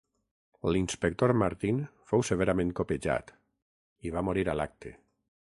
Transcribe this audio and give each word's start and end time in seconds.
L'inspector 0.75 1.33
Martin 1.41 1.81
fou 2.13 2.25
severament 2.31 2.73
copejat 2.81 3.31
i 4.09 4.15
va 4.19 4.27
morir 4.31 4.49
a 4.49 4.59
l'acte. 4.63 4.97